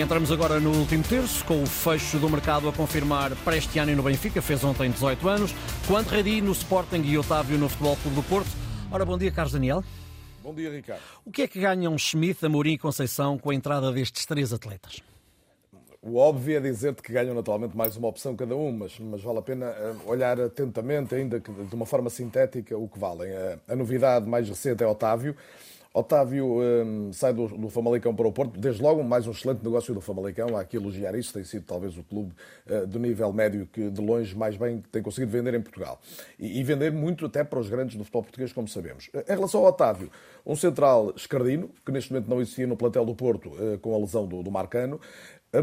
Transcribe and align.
Entramos 0.00 0.32
agora 0.32 0.58
no 0.58 0.70
último 0.70 1.04
terço, 1.04 1.44
com 1.44 1.62
o 1.62 1.66
fecho 1.66 2.18
do 2.18 2.26
mercado 2.30 2.66
a 2.66 2.72
confirmar 2.72 3.36
Prestiani 3.44 3.94
no 3.94 4.02
Benfica, 4.02 4.40
fez 4.40 4.64
ontem 4.64 4.90
18 4.90 5.28
anos, 5.28 5.54
Quanto 5.86 6.08
Redi 6.08 6.40
no 6.40 6.52
Sporting 6.52 7.02
e 7.04 7.18
Otávio 7.18 7.58
no 7.58 7.68
Futebol 7.68 7.96
Clube 7.96 8.16
do 8.16 8.22
Porto. 8.22 8.48
Ora, 8.90 9.04
bom 9.04 9.18
dia, 9.18 9.30
Carlos 9.30 9.52
Daniel. 9.52 9.84
Bom 10.42 10.54
dia, 10.54 10.70
Ricardo. 10.70 11.02
O 11.22 11.30
que 11.30 11.42
é 11.42 11.46
que 11.46 11.60
ganham 11.60 11.98
Schmidt, 11.98 12.44
Amorim 12.46 12.72
e 12.72 12.78
Conceição 12.78 13.36
com 13.36 13.50
a 13.50 13.54
entrada 13.54 13.92
destes 13.92 14.24
três 14.24 14.54
atletas? 14.54 15.02
O 16.00 16.16
óbvio 16.16 16.56
é 16.56 16.60
dizer-te 16.60 17.02
que 17.02 17.12
ganham 17.12 17.34
naturalmente 17.34 17.76
mais 17.76 17.94
uma 17.94 18.08
opção 18.08 18.34
cada 18.34 18.56
um, 18.56 18.72
mas, 18.72 18.98
mas 18.98 19.22
vale 19.22 19.38
a 19.40 19.42
pena 19.42 19.66
eh, 19.66 19.94
olhar 20.06 20.40
atentamente, 20.40 21.14
ainda 21.14 21.38
que 21.40 21.52
de 21.52 21.74
uma 21.74 21.84
forma 21.84 22.08
sintética, 22.08 22.74
o 22.74 22.88
que 22.88 22.98
valem. 22.98 23.30
A, 23.32 23.58
a 23.68 23.76
novidade 23.76 24.26
mais 24.26 24.48
recente 24.48 24.82
é 24.82 24.86
Otávio. 24.86 25.36
Otávio 25.92 26.60
um, 26.62 27.12
sai 27.12 27.32
do, 27.32 27.48
do, 27.48 27.68
Famalicão 27.68 28.14
para 28.14 28.26
o 28.26 28.32
Porto, 28.32 28.58
desde 28.58 28.80
logo 28.80 29.02
mais 29.02 29.26
um 29.26 29.32
excelente 29.32 29.64
negócio 29.64 29.92
do 29.92 30.00
Famalicão, 30.00 30.56
há 30.56 30.64
que 30.64 30.76
elogiar 30.76 31.16
isso, 31.16 31.32
tem 31.32 31.42
sido 31.42 31.64
talvez 31.64 31.98
o 31.98 32.04
clube 32.04 32.32
uh, 32.68 32.86
do 32.86 33.00
nível 33.00 33.32
médio 33.32 33.68
que 33.72 33.90
de 33.90 34.00
longe 34.00 34.36
mais 34.36 34.56
bem 34.56 34.80
tem 34.92 35.02
conseguido 35.02 35.32
vender 35.32 35.52
em 35.52 35.60
Portugal. 35.60 36.00
E, 36.38 36.60
e, 36.60 36.62
vender 36.62 36.92
muito 36.92 37.26
até 37.26 37.42
para 37.42 37.58
os 37.58 37.68
grandes 37.68 37.96
do 37.96 38.04
futebol 38.04 38.22
português, 38.22 38.52
como 38.52 38.68
sabemos. 38.68 39.10
Em 39.12 39.34
relação 39.34 39.60
ao 39.60 39.66
Otávio, 39.66 40.08
um 40.44 40.56
central 40.56 41.12
escardino, 41.16 41.70
que 41.84 41.92
neste 41.92 42.12
momento 42.12 42.28
não 42.28 42.40
existia 42.40 42.66
no 42.66 42.76
plantel 42.76 43.04
do 43.04 43.14
Porto 43.14 43.48
uh, 43.50 43.78
com 43.78 43.94
a 43.94 43.98
lesão 43.98 44.26
do, 44.26 44.42
do 44.42 44.50
Marcano, 44.50 45.00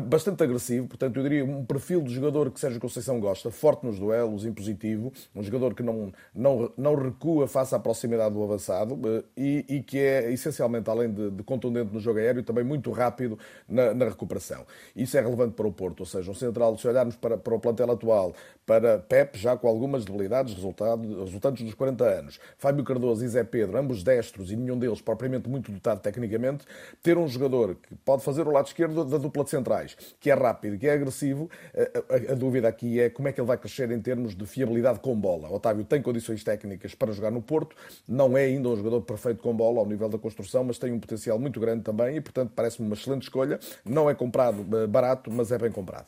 bastante 0.01 0.43
agressivo, 0.43 0.85
portanto, 0.85 1.15
eu 1.15 1.23
diria 1.23 1.45
um 1.45 1.63
perfil 1.63 2.01
de 2.01 2.13
jogador 2.13 2.51
que 2.51 2.59
Sérgio 2.59 2.79
Conceição 2.79 3.21
gosta, 3.21 3.49
forte 3.49 3.85
nos 3.85 3.97
duelos, 3.97 4.45
impositivo, 4.45 5.13
um 5.33 5.41
jogador 5.41 5.73
que 5.73 5.81
não, 5.81 6.11
não, 6.35 6.69
não 6.77 6.95
recua 6.95 7.47
face 7.47 7.73
à 7.73 7.79
proximidade 7.79 8.35
do 8.35 8.43
avançado 8.43 8.99
eh, 9.05 9.23
e, 9.37 9.65
e 9.75 9.83
que 9.83 9.97
é 9.97 10.29
essencialmente, 10.33 10.89
além 10.89 11.09
de, 11.09 11.31
de, 11.31 11.41
contundente 11.41 11.93
no 11.93 12.01
jogo 12.01 12.19
aéreo, 12.19 12.43
também 12.43 12.65
muito 12.65 12.91
rápido 12.91 13.39
na, 13.67 13.93
na, 13.93 14.05
recuperação. 14.05 14.65
Isso 14.93 15.17
é 15.17 15.21
relevante 15.21 15.53
para 15.53 15.67
o 15.67 15.71
Porto, 15.71 16.01
ou 16.01 16.05
seja, 16.05 16.29
um 16.29 16.35
central, 16.35 16.77
se 16.77 16.85
olharmos 16.85 17.15
para, 17.15 17.37
para 17.37 17.55
o 17.55 17.59
plantel 17.59 17.89
atual, 17.89 18.33
para 18.65 18.99
Pep, 18.99 19.39
já 19.39 19.55
com 19.55 19.69
algumas 19.69 20.03
debilidades 20.03 20.53
resultado, 20.53 21.23
resultantes 21.23 21.63
dos 21.63 21.73
40 21.73 22.03
anos, 22.03 22.39
Fábio 22.57 22.83
Cardoso 22.83 23.23
e 23.23 23.27
Zé 23.29 23.45
Pedro, 23.45 23.77
ambos 23.77 24.03
destros 24.03 24.51
e 24.51 24.57
nenhum 24.67 24.77
deles 24.77 25.01
propriamente 25.01 25.49
muito 25.49 25.71
dotado 25.71 26.01
tecnicamente, 26.01 26.65
ter 27.01 27.17
um 27.17 27.27
jogador 27.27 27.75
que 27.75 27.95
pode 27.95 28.23
fazer 28.23 28.47
o 28.47 28.51
lado 28.51 28.67
esquerdo 28.67 29.05
da 29.05 29.17
dupla 29.17 29.43
de 29.43 29.49
centrais 29.49 29.95
que 30.19 30.29
é 30.29 30.33
rápido, 30.33 30.77
que 30.77 30.87
é 30.87 30.93
agressivo, 30.93 31.49
a, 31.73 32.31
a, 32.31 32.33
a, 32.33 32.35
dúvida 32.35 32.67
aqui 32.67 32.99
é 32.99 33.09
como 33.09 33.27
é 33.27 33.31
que 33.31 33.39
ele 33.39 33.47
vai 33.47 33.57
crescer 33.57 33.89
em 33.91 34.01
termos 34.01 34.35
de 34.35 34.45
fiabilidade 34.45 34.99
com 34.99 35.15
bola. 35.15 35.49
Otávio 35.51 35.85
tem 35.85 36.01
condições 36.01 36.43
técnicas 36.43 36.93
para 36.93 37.11
jogar 37.11 37.31
no 37.31 37.41
Porto, 37.41 37.75
não 38.07 38.37
é 38.37 38.43
ainda 38.45 38.69
um 38.69 38.75
jogador 38.75 39.01
perfeito 39.01 39.41
com 39.41 39.55
bola 39.55 39.79
ao 39.79 39.85
nível 39.85 40.09
da 40.09 40.17
construção, 40.17 40.63
mas 40.63 40.77
tem 40.77 40.91
um 40.91 40.99
potencial 40.99 41.39
muito 41.39 41.59
grande 41.59 41.83
também 41.83 42.17
e, 42.17 42.21
portanto, 42.21 42.51
parece-me 42.55 42.87
uma 42.87 42.95
excelente 42.95 43.23
escolha. 43.23 43.59
Não 43.85 44.09
é 44.09 44.15
comprado 44.15 44.65
eh, 44.77 44.87
barato, 44.87 45.31
mas 45.31 45.51
é 45.51 45.57
bem 45.57 45.71
comprado. 45.71 46.07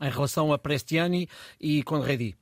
Em 0.00 0.10
relação 0.10 0.52
a 0.52 0.58
Prestiani 0.58 1.28
e 1.60 1.82
Conredi. 1.82 2.34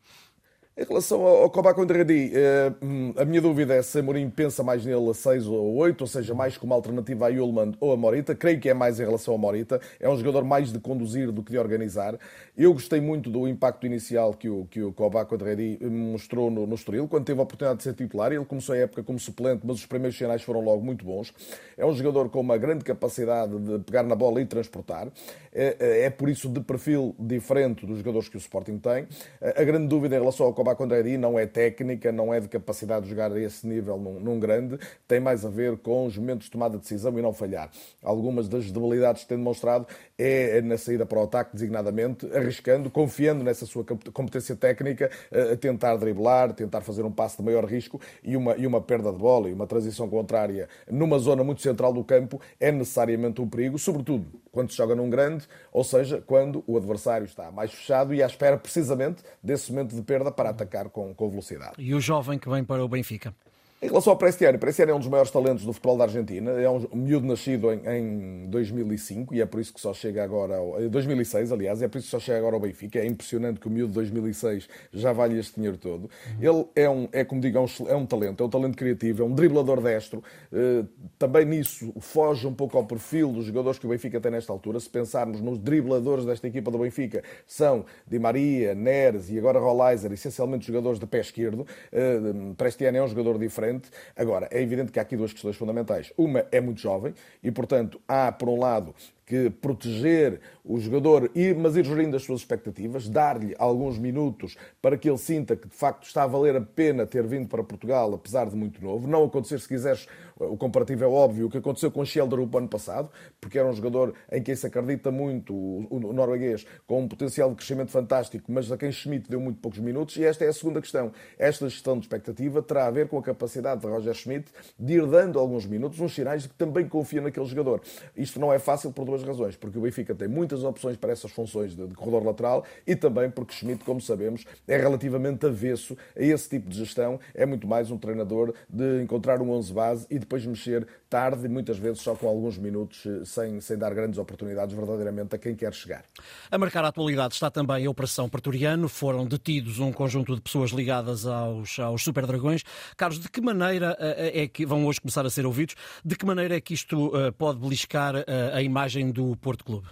Em 0.81 0.85
relação 0.85 1.27
ao 1.27 1.51
Coba 1.51 1.75
Condradi, 1.75 2.31
eh, 2.33 2.73
a 3.17 3.25
minha 3.25 3.43
dúvida 3.43 3.75
é 3.75 3.83
se 3.83 3.99
Amorim 3.99 4.31
pensa 4.31 4.63
mais 4.63 4.87
nele 4.87 5.11
a 5.11 5.13
6 5.13 5.49
ou 5.49 5.75
8, 5.75 6.03
ou 6.03 6.07
seja, 6.07 6.35
mais 6.37 6.57
como 6.57 6.73
alternativa 6.73 7.27
a 7.27 7.31
Yulman 7.31 7.73
ou 7.81 7.93
a 7.93 7.97
Morita. 7.97 8.33
Creio 8.33 8.61
que 8.61 8.69
é 8.69 8.75
mais 8.75 9.01
em 9.01 9.05
relação 9.05 9.35
a 9.35 9.39
Morita. 9.39 9.81
É 9.99 10.09
um 10.09 10.17
jogador 10.17 10.45
mais 10.45 10.73
de 10.73 10.79
conduzir 10.79 11.33
do 11.33 11.43
que 11.43 11.51
de 11.51 11.59
organizar. 11.59 12.17
Eu 12.57 12.73
gostei 12.73 13.01
muito 13.01 13.29
do 13.29 13.49
impacto 13.49 13.87
inicial 13.87 14.33
que 14.35 14.49
o, 14.49 14.67
que 14.71 14.81
o 14.81 14.93
Coba 14.93 15.25
Condradi 15.25 15.85
mostrou 15.85 16.49
no, 16.49 16.65
no 16.65 16.77
Estoril, 16.77 17.09
quando 17.09 17.25
teve 17.25 17.41
a 17.41 17.43
oportunidade 17.43 17.79
de 17.79 17.83
ser 17.83 17.95
titular. 17.95 18.31
Ele 18.31 18.45
começou 18.45 18.73
a 18.77 18.79
época 18.79 19.03
como 19.03 19.19
suplente, 19.19 19.63
mas 19.65 19.79
os 19.79 19.87
primeiros 19.87 20.17
sinais 20.17 20.43
foram 20.43 20.61
logo 20.61 20.85
muito 20.85 21.05
bons. 21.05 21.35
É 21.77 21.85
um 21.85 21.93
jogador 21.93 22.29
com 22.29 22.39
uma 22.39 22.57
grande 22.57 22.85
capacidade 22.85 23.59
de 23.59 23.81
pegar 23.81 24.05
na 24.05 24.15
bola 24.15 24.41
e 24.41 24.47
transportar. 24.47 25.09
É, 25.53 25.77
é, 25.81 26.03
é 26.05 26.11
por 26.11 26.29
isso 26.29 26.49
de 26.49 26.61
perfil 26.61 27.17
diferente 27.19 27.85
dos 27.85 27.99
jogadores 27.99 28.29
que 28.29 28.37
o 28.37 28.39
Sporting 28.39 28.79
tem. 28.79 29.09
A 29.41 29.65
grande 29.65 29.89
dúvida 29.89 30.15
em 30.15 30.21
relação 30.21 30.47
ao 30.47 30.55
Coba 30.55 30.68
Condredi 30.75 31.17
não 31.17 31.39
é 31.39 31.47
técnica, 31.47 32.11
não 32.13 32.33
é 32.33 32.41
de 32.41 32.49
capacidade 32.49 33.05
de 33.05 33.11
jogar 33.11 33.33
a 33.33 33.41
esse 33.41 33.67
nível 33.67 33.99
num, 33.99 34.21
num, 34.21 34.39
grande, 34.39 34.79
tem 35.07 35.21
mais 35.21 35.45
a 35.45 35.49
ver 35.49 35.77
com 35.79 36.07
os 36.07 36.17
momentos 36.17 36.47
de 36.47 36.51
tomada 36.51 36.77
de 36.77 36.83
decisão 36.83 37.17
e 37.19 37.23
não 37.23 37.33
falhar. 37.33 37.71
Algumas 38.03 38.49
das 38.49 38.71
debilidades 38.71 39.23
que 39.23 39.29
tem 39.29 39.39
demonstrado 39.39 39.87
é 40.19 40.61
na 40.61 40.77
saída 40.77 41.07
para 41.07 41.19
o 41.19 41.23
ataque, 41.23 41.53
designadamente, 41.55 42.27
arriscando, 42.35 42.91
confiando 42.91 43.45
nessa 43.45 43.67
sua 43.67 43.85
competência 44.13 44.57
técnica, 44.57 45.11
a 45.53 45.57
tentar 45.57 45.97
driblar, 45.97 46.53
tentar 46.53 46.81
fazer 46.81 47.03
um 47.03 47.13
passo 47.13 47.39
de 47.39 47.43
maior 47.43 47.65
risco 47.65 48.01
e 48.23 48.37
uma, 48.37 48.57
e 48.57 48.67
uma 48.67 48.81
perda 48.81 49.13
de 49.13 49.19
bola 49.19 49.49
e 49.49 49.53
uma 49.53 49.67
transição 49.67 50.09
contrária 50.09 50.69
numa 50.91 51.19
zona 51.19 51.45
muito 51.45 51.63
central 51.63 51.93
do 51.93 52.03
campo 52.05 52.41
é 52.59 52.73
necessariamente 52.73 53.41
um 53.41 53.49
perigo, 53.49 53.79
sobretudo 53.79 54.27
quando 54.59 54.73
se 54.73 54.77
joga 54.77 54.97
num 54.97 55.09
grande, 55.09 55.47
ou 55.73 55.85
seja, 55.85 56.21
quando 56.21 56.65
o 56.67 56.77
adversário 56.77 57.25
está 57.25 57.49
mais 57.53 57.73
fechado 57.73 58.13
e 58.13 58.21
à 58.21 58.27
espera 58.27 58.59
precisamente 58.59 59.23
desse 59.41 59.71
momento 59.71 59.95
de 59.95 60.03
perda 60.03 60.33
para 60.33 60.51
atacar 60.51 60.89
com, 60.89 61.15
com 61.15 61.31
velocidade. 61.31 61.75
E 61.79 61.95
o 61.95 62.01
jovem 62.01 62.41
que 62.41 62.51
vem 62.51 62.65
para 62.65 62.85
o 62.85 62.89
Benfica? 62.89 63.33
Em 63.81 63.87
relação 63.87 64.13
ao 64.13 64.17
Prestiani, 64.17 64.59
Prestiani 64.59 64.91
é 64.91 64.95
um 64.97 64.99
dos 64.99 65.07
maiores 65.07 65.31
talentos 65.31 65.65
do 65.65 65.73
futebol 65.73 65.97
da 65.97 66.03
Argentina. 66.03 66.51
É 66.51 66.69
um 66.69 66.85
miúdo 66.95 67.25
nascido 67.29 67.73
em, 67.73 67.81
em 67.87 68.47
2005 68.49 69.37
e 69.37 69.41
é 69.41 69.47
por 69.47 69.61
isso 69.61 69.73
que 69.73 69.81
só 69.81 69.95
chega 69.95 70.25
agora 70.25 70.57
ao, 70.57 70.81
2006, 70.91 71.53
aliás, 71.53 71.81
é 71.81 71.87
por 71.87 71.99
isso 71.99 72.09
que 72.09 72.11
só 72.11 72.19
chega 72.19 72.39
agora 72.39 72.57
ao 72.57 72.61
Benfica. 72.61 72.99
É 72.99 73.07
impressionante 73.07 73.61
que 73.61 73.69
o 73.69 73.71
miúdo 73.71 73.91
de 73.91 73.95
2006 73.95 74.69
já 74.93 75.13
vale 75.13 75.39
este 75.39 75.55
dinheiro 75.55 75.79
todo. 75.79 76.11
Ele 76.41 76.67
é 76.75 76.91
um, 76.91 77.09
é 77.13 77.25
como 77.25 77.41
digo, 77.41 77.57
é 77.57 77.61
um, 77.61 77.67
é 77.87 77.95
um 77.95 78.05
talento, 78.05 78.43
é 78.43 78.47
um 78.47 78.51
talento 78.51 78.77
criativo, 78.77 79.23
é 79.23 79.25
um 79.25 79.33
driblador 79.33 79.81
destro. 79.81 80.25
Uh, 80.53 80.85
também 81.17 81.45
nisso 81.45 81.95
foge 82.01 82.49
um 82.49 82.55
pouco 82.55 82.77
ao 82.77 82.85
perfil 82.85 83.31
dos 83.31 83.45
jogadores 83.45 83.79
que 83.79 83.87
o 83.87 83.91
Benfica 83.91 84.21
tem 84.21 84.33
nesta 84.33 84.53
altura. 84.53 84.81
Se 84.81 84.91
pensarmos 84.91 85.41
nos 85.41 85.57
dribladores 85.57 86.25
desta 86.25 86.49
equipa 86.49 86.69
do 86.69 86.79
Benfica, 86.79 87.23
são 87.47 87.85
Di 88.05 88.19
Maria, 88.19 88.75
Neres 88.75 89.31
e 89.31 89.39
agora 89.39 89.61
Rolaiser, 89.61 90.13
essencialmente 90.13 90.67
jogadores 90.67 90.99
de 90.99 91.07
pé 91.07 91.21
esquerdo. 91.21 91.65
Uh, 91.93 92.57
Prestiani 92.57 92.99
é 92.99 93.03
um 93.05 93.09
jogador 93.09 93.39
diferente 93.39 93.68
Agora, 94.17 94.49
é 94.51 94.61
evidente 94.61 94.93
que 94.93 94.99
há 94.99 95.03
aqui 95.03 95.17
duas 95.17 95.33
questões 95.33 95.57
fundamentais. 95.57 96.13
Uma 96.17 96.47
é 96.51 96.61
muito 96.61 96.81
jovem 96.81 97.15
e, 97.43 97.51
portanto, 97.51 98.01
há, 98.07 98.31
por 98.33 98.49
um 98.49 98.59
lado, 98.59 98.95
que 99.29 99.51
proteger 99.51 100.41
o 100.65 100.79
jogador, 100.81 101.31
mas 101.59 101.77
ir 101.77 101.85
gerindo 101.85 102.17
as 102.17 102.23
suas 102.23 102.41
expectativas, 102.41 103.09
dar-lhe 103.09 103.55
alguns 103.59 103.99
minutos 103.99 104.57
para 104.81 104.97
que 104.97 105.09
ele 105.09 105.19
sinta 105.19 105.55
que 105.55 105.69
de 105.69 105.75
facto 105.75 106.05
está 106.05 106.23
a 106.23 106.27
valer 106.27 106.57
a 106.57 106.61
pena 106.63 107.07
ter 107.07 107.27
vindo 107.27 107.47
para 107.47 107.63
Portugal, 107.63 108.15
apesar 108.15 108.49
de 108.49 108.57
muito 108.57 108.83
novo. 108.83 109.07
Não 109.07 109.25
acontecer, 109.25 109.61
se 109.61 109.69
quiseres, 109.69 110.07
o 110.37 110.57
comparativo 110.57 111.05
é 111.05 111.07
óbvio, 111.07 111.47
o 111.47 111.51
que 111.51 111.59
aconteceu 111.59 111.91
com 111.91 112.05
Schelder 112.05 112.39
o 112.39 112.57
ano 112.57 112.69
passado, 112.69 113.11
porque 113.39 113.59
era 113.59 113.69
um 113.69 113.73
jogador 113.73 114.15
em 114.33 114.43
quem 114.43 114.55
se 114.55 114.67
acredita 114.67 115.11
muito, 115.11 115.55
o 115.55 116.13
norueguês, 116.13 116.67
com 116.87 117.03
um 117.03 117.09
potencial 117.09 117.51
de 117.51 117.57
crescimento 117.57 117.91
fantástico, 117.91 118.51
mas 118.51 118.73
a 118.73 118.79
quem 118.79 118.91
Schmidt 118.91 119.29
deu 119.29 119.41
muito 119.41 119.61
poucos 119.61 119.81
minutos. 119.81 120.17
E 120.17 120.25
esta 120.25 120.45
é 120.45 120.49
a 120.49 120.53
segunda 120.55 120.81
questão. 120.81 121.13
Esta 121.39 121.69
gestão 121.69 121.99
de 121.99 122.07
expectativa 122.07 122.63
terá 122.63 122.87
a 122.87 122.91
ver 122.91 123.09
com 123.09 123.19
a 123.19 123.23
capacidade 123.23 123.83
de 123.83 123.87
Roger 123.87 124.15
Schmidt 124.15 124.51
de 124.79 124.95
ir 124.95 125.07
dando 125.07 125.39
alguns 125.39 125.67
minutos, 125.67 126.01
uns 126.01 126.15
sinais 126.15 126.43
de 126.43 126.49
que 126.49 126.55
também 126.55 126.89
confia 126.89 127.21
naquele 127.21 127.47
jogador. 127.47 127.83
Isto 128.17 128.41
não 128.41 128.53
é 128.53 128.59
fácil 128.59 128.93
por 128.93 129.05
duas 129.05 129.18
duas 129.19 129.27
razões. 129.27 129.57
Porque 129.57 129.79
o 129.79 129.83
Benfica 129.83 130.15
tem 130.15 130.29
muitas 130.29 130.65
opções 130.65 130.97
para 130.97 131.13
essas 131.13 131.31
funções 131.31 131.75
de, 131.75 131.87
de 131.87 131.95
corredor 131.95 132.25
lateral 132.25 132.65
e 132.87 132.95
também 132.95 133.31
porque 133.31 133.53
Schmidt, 133.53 133.85
como 133.85 134.01
sabemos, 134.01 134.45
é 134.67 134.77
relativamente 134.77 135.47
avesso 135.47 135.97
a 136.17 136.23
esse 136.23 136.49
tipo 136.49 136.69
de 136.69 136.79
gestão. 136.79 137.19
É 137.35 137.45
muito 137.45 137.67
mais 137.67 137.91
um 137.91 137.99
treinador 137.99 138.55
de 138.69 139.03
encontrar 139.03 139.41
um 139.41 139.51
11 139.51 139.73
base 139.73 140.07
e 140.11 140.19
depois 140.19 140.45
mexer 140.47 140.87
tarde 141.09 141.47
e 141.47 141.49
muitas 141.49 141.79
vezes 141.79 142.01
só 142.01 142.15
com 142.15 142.29
alguns 142.29 142.59
minutos, 142.59 143.05
eh, 143.07 143.25
sem, 143.25 143.61
sem 143.61 143.79
dar 143.79 143.95
grandes 143.95 144.19
oportunidades 144.19 144.75
verdadeiramente 144.77 145.35
a 145.35 145.39
quem 145.39 145.55
quer 145.55 145.73
chegar. 145.73 146.05
A 146.51 146.59
marcar 146.59 146.85
a 146.85 146.89
atualidade 146.89 147.35
está 147.35 147.51
também 147.51 147.87
a 147.87 147.91
Operação 147.91 148.29
Pretoriano. 148.29 148.89
Foram 148.89 149.27
detidos 149.27 149.79
um 149.79 149.93
conjunto 149.93 150.35
de 150.35 150.41
pessoas 150.41 150.71
ligadas 150.71 151.27
aos, 151.27 151.79
aos 151.79 152.03
Super 152.03 152.27
Dragões. 152.27 152.63
Carlos, 152.97 153.19
de 153.19 153.31
que 153.31 153.41
maneira 153.41 153.97
eh, 153.99 154.43
é 154.43 154.49
que 154.49 154.67
vão 154.67 154.87
hoje 154.87 155.01
começar 155.01 155.25
a 155.25 155.31
ser 155.31 155.47
ouvidos? 155.47 155.75
De 156.05 156.15
que 156.15 156.27
maneira 156.27 156.57
é 156.57 156.61
que 156.61 156.75
isto 156.75 157.17
eh, 157.17 157.31
pode 157.31 157.59
beliscar 157.59 158.15
a 158.53 158.63
imagem 158.63 159.08
do 159.13 159.37
Porto 159.37 159.65
Clube? 159.65 159.89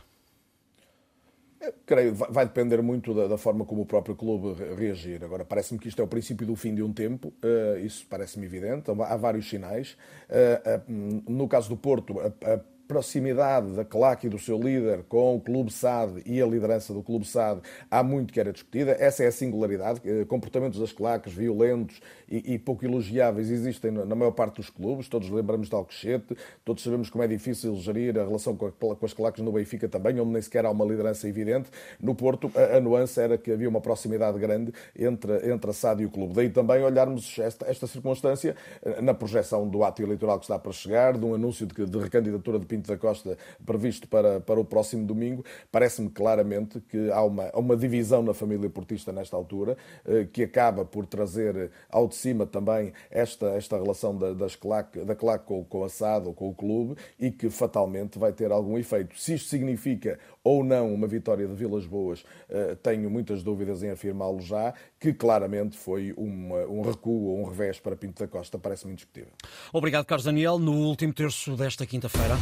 creio, 1.84 2.14
vai 2.14 2.44
depender 2.44 2.80
muito 2.82 3.14
da, 3.14 3.26
da, 3.26 3.38
forma 3.38 3.64
como 3.64 3.82
o 3.82 3.86
próprio 3.86 4.14
clube 4.14 4.62
reagir. 4.74 5.22
Agora, 5.24 5.44
parece-me 5.44 5.78
que 5.78 5.88
isto 5.88 6.00
é 6.00 6.04
o 6.04 6.08
princípio 6.08 6.46
do 6.46 6.54
fim 6.54 6.74
de 6.74 6.82
um 6.82 6.92
tempo, 6.92 7.32
uh, 7.42 7.78
isso 7.78 8.06
parece-me 8.08 8.46
evidente, 8.46 8.90
há 8.90 9.16
vários 9.16 9.48
sinais. 9.48 9.96
Uh, 10.28 10.90
uh, 10.90 11.30
no 11.30 11.48
caso 11.48 11.68
do 11.68 11.76
Porto, 11.76 12.20
a, 12.20 12.26
a 12.26 12.60
proximidade 12.86 13.72
da 13.72 13.84
claque 13.84 14.26
e 14.26 14.30
do 14.30 14.38
seu 14.38 14.58
líder 14.58 15.04
com 15.08 15.36
o 15.36 15.40
Clube 15.40 15.72
SAD 15.72 16.22
e 16.24 16.40
a 16.40 16.46
liderança 16.46 16.92
do 16.94 17.02
Clube 17.02 17.26
SAD 17.26 17.60
há 17.90 18.02
muito 18.02 18.32
que 18.32 18.40
era 18.40 18.52
discutida. 18.52 18.96
Essa 18.98 19.24
é 19.24 19.26
a 19.26 19.32
singularidade. 19.32 20.00
Eh, 20.04 20.24
comportamentos 20.24 20.78
das 20.78 20.92
claques 20.92 21.32
violentos 21.32 22.00
e, 22.28 22.54
e 22.54 22.58
pouco 22.58 22.84
elogiáveis 22.84 23.50
existem 23.50 23.90
na 23.90 24.14
maior 24.14 24.32
parte 24.32 24.56
dos 24.56 24.70
clubes. 24.70 25.08
Todos 25.08 25.28
lembramos 25.30 25.68
de 25.68 25.74
Alcochete, 25.74 26.36
todos 26.64 26.82
sabemos 26.82 27.10
como 27.10 27.24
é 27.24 27.28
difícil 27.28 27.74
gerir 27.76 28.18
a 28.18 28.24
relação 28.24 28.56
com, 28.56 28.66
a, 28.66 28.72
com 28.72 29.06
as 29.06 29.12
claques 29.12 29.42
no 29.42 29.52
Benfica 29.52 29.88
também, 29.88 30.18
onde 30.20 30.30
nem 30.30 30.42
sequer 30.42 30.64
há 30.64 30.70
uma 30.70 30.84
liderança 30.84 31.28
evidente. 31.28 31.70
No 32.00 32.14
Porto, 32.14 32.50
a, 32.54 32.76
a 32.76 32.80
nuance 32.80 33.20
era 33.20 33.36
que 33.36 33.50
havia 33.50 33.68
uma 33.68 33.80
proximidade 33.80 34.38
grande 34.38 34.72
entre, 34.96 35.50
entre 35.50 35.70
a 35.70 35.74
SAD 35.74 36.02
e 36.02 36.06
o 36.06 36.10
clube. 36.10 36.34
Daí 36.34 36.50
também 36.50 36.82
olharmos 36.82 37.38
esta, 37.38 37.66
esta 37.66 37.86
circunstância 37.86 38.54
eh, 38.82 39.00
na 39.00 39.14
projeção 39.14 39.68
do 39.68 39.82
ato 39.82 40.02
eleitoral 40.02 40.38
que 40.38 40.44
está 40.44 40.58
para 40.58 40.72
chegar, 40.72 41.16
de 41.16 41.24
um 41.24 41.34
anúncio 41.34 41.66
de, 41.66 41.86
de 41.86 41.98
recandidatura 41.98 42.58
de 42.58 42.66
Pinto 42.76 42.88
da 42.88 42.98
Costa 42.98 43.38
previsto 43.64 44.06
para, 44.06 44.40
para 44.40 44.60
o 44.60 44.64
próximo 44.64 45.06
domingo, 45.06 45.44
parece-me 45.72 46.10
claramente 46.10 46.80
que 46.80 47.10
há 47.10 47.22
uma, 47.22 47.50
uma 47.54 47.76
divisão 47.76 48.22
na 48.22 48.34
família 48.34 48.68
portista 48.68 49.12
nesta 49.12 49.36
altura, 49.36 49.76
eh, 50.04 50.26
que 50.30 50.42
acaba 50.42 50.84
por 50.84 51.06
trazer 51.06 51.70
ao 51.90 52.06
de 52.06 52.14
cima 52.14 52.46
também 52.46 52.92
esta, 53.10 53.46
esta 53.50 53.76
relação 53.76 54.16
da, 54.16 54.32
das 54.32 54.54
claque, 54.54 55.04
da 55.04 55.14
claque 55.14 55.46
com, 55.46 55.64
com 55.64 55.84
a 55.84 55.88
SAD 55.88 56.28
ou 56.28 56.34
com 56.34 56.48
o 56.48 56.54
clube 56.54 56.96
e 57.18 57.30
que 57.30 57.48
fatalmente 57.48 58.18
vai 58.18 58.32
ter 58.32 58.52
algum 58.52 58.76
efeito. 58.76 59.18
Se 59.18 59.34
isto 59.34 59.48
significa 59.48 60.18
ou 60.44 60.62
não 60.62 60.92
uma 60.92 61.06
vitória 61.06 61.46
de 61.46 61.54
Vilas 61.54 61.86
Boas, 61.86 62.24
eh, 62.48 62.76
tenho 62.82 63.10
muitas 63.10 63.42
dúvidas 63.42 63.82
em 63.82 63.90
afirmá-lo 63.90 64.40
já, 64.40 64.74
que 65.00 65.12
claramente 65.12 65.76
foi 65.76 66.12
uma, 66.16 66.58
um 66.66 66.82
recuo 66.82 67.30
ou 67.30 67.40
um 67.40 67.44
revés 67.44 67.80
para 67.80 67.96
Pinto 67.96 68.22
da 68.22 68.28
Costa, 68.28 68.58
parece-me 68.58 68.92
indiscutível. 68.92 69.32
Obrigado, 69.72 70.04
Carlos 70.04 70.24
Daniel. 70.24 70.58
No 70.58 70.72
último 70.72 71.12
terço 71.12 71.56
desta 71.56 71.86
quinta-feira. 71.86 72.36